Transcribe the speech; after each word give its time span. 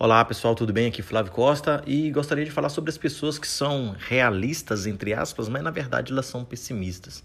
Olá 0.00 0.24
pessoal, 0.24 0.54
tudo 0.54 0.72
bem? 0.72 0.86
Aqui 0.86 1.00
é 1.00 1.04
Flávio 1.04 1.32
Costa 1.32 1.82
e 1.84 2.08
gostaria 2.12 2.44
de 2.44 2.52
falar 2.52 2.68
sobre 2.68 2.88
as 2.88 2.96
pessoas 2.96 3.36
que 3.36 3.48
são 3.48 3.96
realistas, 3.98 4.86
entre 4.86 5.12
aspas, 5.12 5.48
mas 5.48 5.60
na 5.60 5.72
verdade 5.72 6.12
elas 6.12 6.26
são 6.26 6.44
pessimistas. 6.44 7.24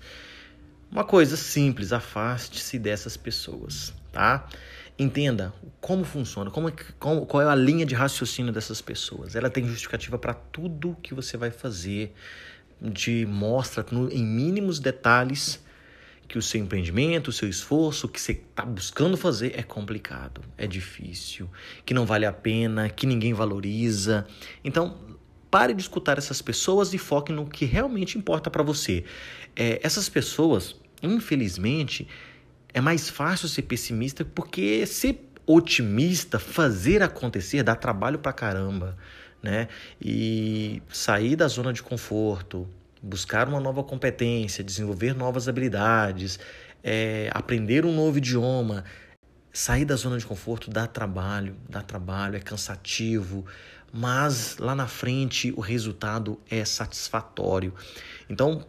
Uma 0.92 1.04
coisa 1.04 1.38
simples, 1.38 1.94
afaste-se 1.94 2.80
dessas 2.80 3.16
pessoas, 3.16 3.94
tá? 4.12 4.48
Entenda 4.98 5.54
como 5.80 6.04
funciona, 6.04 6.50
como, 6.50 6.70
é 6.70 6.74
como, 7.00 7.28
qual 7.28 7.44
é 7.44 7.48
a 7.48 7.55
linha 7.55 7.86
de 7.86 7.94
raciocínio 7.94 8.52
dessas 8.52 8.82
pessoas. 8.82 9.36
Ela 9.36 9.52
tem 9.52 9.68
justificativa 9.68 10.18
para 10.18 10.34
tudo 10.34 10.98
que 11.02 11.14
você 11.14 11.38
vai 11.38 11.52
fazer, 11.52 12.14
te 12.92 13.24
mostra 13.26 13.86
no, 13.92 14.12
em 14.12 14.26
mínimos 14.26 14.80
detalhes 14.80 15.62
que 16.34 16.39
o 16.39 16.41
seu 16.41 16.59
empreendimento, 16.59 17.27
o 17.27 17.31
seu 17.31 17.47
esforço, 17.47 18.07
o 18.07 18.09
que 18.09 18.20
você 18.20 18.31
está 18.31 18.65
buscando 18.65 19.15
fazer 19.15 19.54
é 19.55 19.61
complicado, 19.61 20.41
é 20.57 20.65
difícil, 20.65 21.47
que 21.86 21.93
não 21.93 22.07
vale 22.07 22.25
a 22.25 22.33
pena, 22.33 22.89
que 22.89 23.05
ninguém 23.05 23.36
valoriza. 23.36 24.25
Então, 24.64 24.97
pare 25.51 25.75
de 25.75 25.83
escutar 25.83 26.18
essas 26.18 26.41
pessoas 26.41 26.91
e 26.91 26.97
foque 26.97 27.32
no 27.32 27.46
que 27.46 27.65
realmente 27.65 28.18
importa 28.18 28.50
para 28.50 28.64
você. 28.64 29.04
É, 29.55 29.79
essas 29.83 30.10
pessoas, 30.10 30.75
infelizmente, 31.04 32.08
é 32.73 32.81
mais 32.81 33.11
fácil 33.11 33.47
ser 33.47 33.61
pessimista 33.61 34.25
porque 34.25 34.88
ser 34.88 35.30
otimista, 35.45 36.39
fazer 36.39 37.03
acontecer, 37.03 37.61
dá 37.61 37.75
trabalho 37.75 38.17
pra 38.17 38.33
caramba, 38.33 38.97
né? 39.39 39.67
E 40.02 40.81
sair 40.89 41.36
da 41.36 41.47
zona 41.47 41.72
de 41.72 41.83
conforto, 41.83 42.67
buscar 43.03 43.50
uma 43.50 43.59
nova 43.59 43.84
competência, 43.84 44.64
desenvolver 44.64 45.14
novas 45.14 45.50
habilidades, 45.50 46.39
é, 46.81 47.30
aprender 47.34 47.86
um 47.86 47.94
novo 47.94 48.17
idioma, 48.17 48.86
sair 49.52 49.84
da 49.84 49.95
zona 49.98 50.17
de 50.17 50.25
conforto 50.25 50.69
dá 50.69 50.88
trabalho, 50.88 51.55
dá 51.69 51.81
trabalho, 51.81 52.38
é 52.38 52.39
cansativo, 52.39 53.45
mas 53.92 54.58
lá 54.58 54.73
na 54.73 54.88
frente 54.88 55.53
o 55.58 55.59
resultado 55.59 56.39
é 56.50 56.64
satisfatório. 56.64 57.73
Então, 58.30 58.66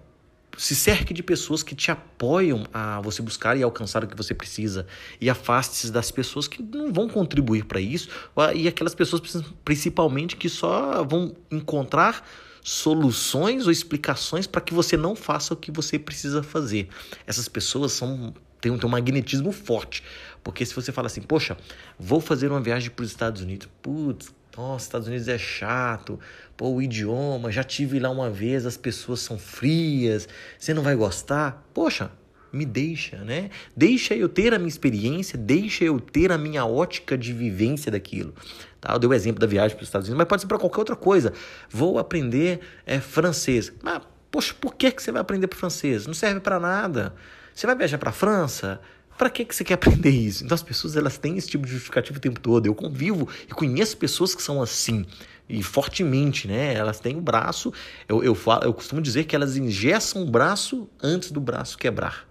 se 0.57 0.75
cerque 0.75 1.15
de 1.15 1.23
pessoas 1.23 1.63
que 1.63 1.75
te 1.75 1.91
apoiam 1.91 2.65
a 2.73 3.01
você 3.01 3.23
buscar 3.23 3.57
e 3.57 3.63
alcançar 3.63 4.05
o 4.05 4.07
que 4.07 4.17
você 4.17 4.35
precisa 4.35 4.87
e 5.21 5.31
afaste-se 5.31 5.91
das 5.91 6.11
pessoas 6.11 6.47
que 6.47 6.63
não 6.63 6.93
vão 6.93 7.09
contribuir 7.09 7.65
para 7.65 7.81
isso 7.81 8.09
e 8.55 8.69
aquelas 8.69 8.95
pessoas 8.95 9.23
principalmente 9.65 10.37
que 10.37 10.49
só 10.49 11.03
vão 11.05 11.35
encontrar 11.51 12.25
soluções 12.65 13.67
ou 13.67 13.71
explicações 13.71 14.47
para 14.47 14.63
que 14.63 14.73
você 14.73 14.97
não 14.97 15.15
faça 15.15 15.53
o 15.53 15.57
que 15.57 15.71
você 15.71 15.99
precisa 15.99 16.43
fazer. 16.43 16.89
Essas 17.27 17.47
pessoas 17.47 17.93
são 17.93 18.33
têm 18.59 18.73
um, 18.73 18.79
têm 18.79 18.89
um 18.89 18.91
magnetismo 18.91 19.53
forte, 19.53 20.03
porque 20.43 20.65
se 20.65 20.75
você 20.75 20.91
fala 20.91 21.09
assim, 21.09 21.21
poxa, 21.21 21.59
vou 21.99 22.23
fazer 22.23 22.51
uma 22.51 22.63
viagem 22.63 22.91
para 22.91 23.03
os 23.03 23.11
Estados 23.11 23.43
Unidos, 23.43 23.69
putz, 23.83 24.35
nossa, 24.57 24.87
Estados 24.87 25.07
Unidos 25.07 25.29
é 25.29 25.37
chato, 25.37 26.19
pô, 26.57 26.71
o 26.71 26.81
idioma, 26.81 27.53
já 27.53 27.63
tive 27.63 27.99
lá 28.01 28.09
uma 28.09 28.31
vez, 28.31 28.65
as 28.65 28.79
pessoas 28.79 29.21
são 29.21 29.39
frias, 29.39 30.27
você 30.59 30.73
não 30.73 30.83
vai 30.83 30.97
gostar? 30.97 31.63
Poxa, 31.75 32.11
me 32.55 32.65
deixa, 32.65 33.17
né? 33.19 33.51
Deixa 33.77 34.15
eu 34.15 34.29
ter 34.29 34.55
a 34.55 34.59
minha 34.59 34.69
experiência, 34.69 35.39
deixa 35.39 35.85
eu 35.85 35.99
ter 35.99 36.31
a 36.33 36.39
minha 36.39 36.65
ótica 36.65 37.19
de 37.19 37.33
vivência 37.33 37.91
daquilo. 37.91 38.35
Tá? 38.81 38.93
Eu 38.93 38.99
dei 38.99 39.09
o 39.09 39.15
exemplo 39.15 39.41
da 39.41 39.47
viagem 39.47 39.77
para 39.77 39.83
os 39.83 39.89
Estados 39.89 40.09
Unidos, 40.09 40.19
mas 40.19 40.29
pode 40.29 40.43
ser 40.43 40.49
para 40.49 40.59
qualquer 40.59 40.79
outra 40.79 40.97
coisa. 40.97 41.33
Vou 41.69 41.99
aprender 41.99 42.61
é, 42.87 43.01
francês. 43.01 43.73
Mas, 43.83 44.03
poxa, 44.31 44.55
por 44.61 44.75
que, 44.75 44.91
que 44.91 45.03
você 45.03 45.11
vai 45.11 45.21
aprender 45.21 45.47
para 45.47 45.59
francês? 45.59 46.07
Não 46.07 46.15
serve 46.15 46.41
para 46.41 46.61
nada. 46.61 47.15
Você 47.55 47.67
vai 47.67 47.77
viajar 47.77 47.99
para 47.99 48.11
a 48.11 48.13
França? 48.13 48.81
Para 49.17 49.31
que, 49.31 49.45
que 49.45 49.55
você 49.55 49.63
quer 49.63 49.75
aprender 49.75 50.11
isso? 50.11 50.45
Então 50.45 50.55
as 50.55 50.63
pessoas 50.63 50.97
elas 50.97 51.17
têm 51.17 51.37
esse 51.37 51.49
tipo 51.49 51.65
de 51.65 51.73
justificativo 51.73 52.19
o 52.19 52.21
tempo 52.21 52.41
todo. 52.41 52.67
Eu 52.67 52.75
convivo 52.75 53.29
e 53.49 53.53
conheço 53.53 53.97
pessoas 53.97 54.35
que 54.35 54.43
são 54.43 54.61
assim 54.61 55.07
e 55.49 55.63
fortemente, 55.63 56.49
né? 56.49 56.75
Elas 56.75 56.99
têm 56.99 57.17
o 57.17 57.21
braço. 57.21 57.73
Eu, 58.09 58.25
eu, 58.25 58.35
falo, 58.35 58.65
eu 58.65 58.75
costumo 58.75 59.01
dizer 59.01 59.25
que 59.25 59.37
elas 59.37 59.57
engessam 59.57 60.23
o 60.23 60.31
braço 60.31 60.89
antes 61.03 61.31
do 61.31 61.41
braço 61.41 61.79
quebrar. 61.79 62.27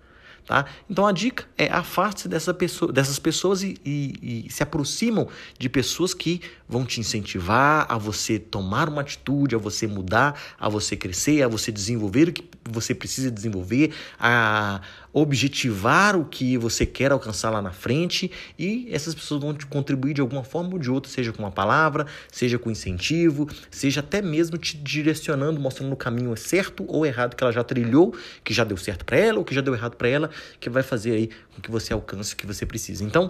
Tá? 0.46 0.66
Então 0.90 1.08
a 1.08 1.12
dica 1.14 1.46
é 1.58 1.72
afaste-se 1.72 2.28
dessa 2.28 2.54
pessoa, 2.54 2.92
dessas 2.92 3.18
pessoas 3.18 3.64
e, 3.64 3.78
e, 3.86 4.46
e, 4.46 4.52
se 4.52 4.62
aproximam 4.62 5.30
de 5.58 5.70
pessoas 5.70 6.14
que 6.14 6.42
vão 6.68 6.86
te 6.86 7.00
incentivar 7.00 7.86
a 7.88 7.98
você 7.98 8.38
tomar 8.38 8.90
uma 8.90 9.02
atitude, 9.02 9.56
a 9.56 9.58
você 9.58 9.88
mudar, 9.88 10.38
a 10.60 10.68
você 10.68 10.98
crescer, 10.98 11.44
a 11.44 11.48
você 11.48 11.72
desenvolver 11.72 12.28
o 12.28 12.34
que 12.34 12.44
você 12.70 12.94
precisa 12.94 13.32
desenvolver, 13.32 13.94
a 14.20 14.82
objetivar 15.14 16.16
o 16.16 16.26
que 16.26 16.58
você 16.58 16.86
quer 16.86 17.12
alcançar 17.12 17.52
lá 17.52 17.62
na 17.62 17.72
frente 17.72 18.32
e 18.58 18.88
essas 18.92 19.14
pessoas 19.14 19.42
vão 19.42 19.54
te 19.54 19.68
contribuir 19.68 20.16
de 20.16 20.22
alguma 20.22 20.44
forma 20.44 20.74
ou 20.74 20.80
de 20.80 20.90
outra, 20.90 21.12
seja 21.12 21.32
com 21.32 21.44
uma 21.44 21.52
palavra, 21.52 22.08
seja 22.32 22.58
com 22.58 22.72
incentivo, 22.72 23.48
seja 23.70 24.00
até 24.00 24.22
mesmo 24.24 24.58
te 24.58 24.76
direcionando, 24.76 25.60
mostrando 25.60 25.94
o 25.94 25.98
caminho 25.98 26.36
certo 26.36 26.84
ou 26.88 27.06
errado 27.06 27.36
que 27.36 27.44
ela 27.44 27.54
já 27.54 27.64
trilhou, 27.64 28.16
que 28.44 28.54
já 28.54 28.64
deu 28.64 28.76
certo 28.76 29.06
para 29.06 29.18
ela 29.18 29.38
ou 29.38 29.46
que 29.46 29.54
já 29.54 29.62
deu 29.62 29.76
errado 29.76 29.96
para 29.96 30.08
ela, 30.08 30.32
que 30.60 30.68
vai 30.70 30.82
fazer 30.82 31.12
aí 31.12 31.30
com 31.54 31.62
que 31.62 31.70
você 31.70 31.94
alcance 31.94 32.34
o 32.34 32.38
que 32.38 32.48
você 32.48 32.66
precisa. 32.66 33.04
Então, 33.04 33.30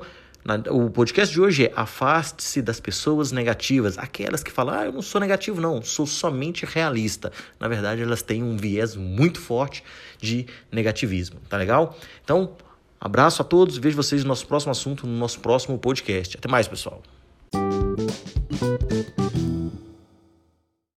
o 0.70 0.90
podcast 0.90 1.34
de 1.34 1.40
hoje 1.40 1.66
é 1.66 1.74
afaste-se 1.76 2.62
das 2.62 2.80
pessoas 2.80 3.32
negativas, 3.32 3.98
aquelas 3.98 4.44
que 4.44 4.52
falam, 4.52 4.76
ah, 4.76 4.86
eu 4.86 4.92
não 4.92 5.02
sou 5.02 5.22
negativo, 5.22 5.62
não, 5.62 5.82
sou 5.82 6.06
somente 6.06 6.66
realista. 6.66 7.32
Na 7.60 7.68
verdade, 7.68 8.02
elas 8.02 8.22
têm 8.22 8.44
um 8.44 8.58
viés 8.58 8.96
muito 8.96 9.40
forte 9.40 9.84
de 10.20 10.46
negativismo, 10.72 11.40
tá 11.48 11.56
legal? 11.56 11.98
Então, 12.24 12.56
abraço 13.00 13.42
a 13.42 13.46
todos, 13.46 13.78
vejo 13.78 13.96
vocês 13.96 14.24
no 14.24 14.28
nosso 14.28 14.46
próximo 14.46 14.72
assunto, 14.72 15.08
no 15.08 15.18
nosso 15.18 15.40
próximo 15.40 15.78
podcast. 15.78 16.38
Até 16.38 16.50
mais, 16.50 16.68
pessoal. 16.68 17.02